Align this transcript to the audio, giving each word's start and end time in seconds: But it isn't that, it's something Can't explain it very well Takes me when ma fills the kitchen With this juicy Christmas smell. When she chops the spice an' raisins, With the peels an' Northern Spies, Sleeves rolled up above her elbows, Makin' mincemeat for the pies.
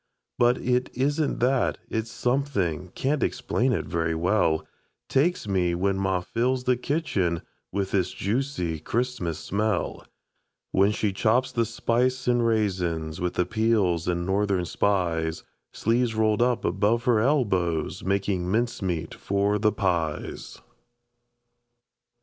But 0.39 0.57
it 0.57 0.89
isn't 0.97 1.41
that, 1.41 1.77
it's 1.87 2.09
something 2.09 2.87
Can't 2.95 3.21
explain 3.21 3.71
it 3.71 3.85
very 3.85 4.15
well 4.15 4.65
Takes 5.07 5.47
me 5.47 5.75
when 5.75 5.95
ma 5.97 6.21
fills 6.21 6.63
the 6.63 6.75
kitchen 6.75 7.43
With 7.71 7.91
this 7.91 8.11
juicy 8.11 8.79
Christmas 8.79 9.37
smell. 9.37 10.03
When 10.71 10.91
she 10.91 11.13
chops 11.13 11.51
the 11.51 11.65
spice 11.65 12.27
an' 12.27 12.41
raisins, 12.41 13.21
With 13.21 13.35
the 13.35 13.45
peels 13.45 14.09
an' 14.09 14.25
Northern 14.25 14.65
Spies, 14.65 15.43
Sleeves 15.71 16.15
rolled 16.15 16.41
up 16.41 16.65
above 16.65 17.03
her 17.03 17.19
elbows, 17.19 18.03
Makin' 18.03 18.49
mincemeat 18.49 19.13
for 19.13 19.59
the 19.59 19.71
pies. 19.71 20.59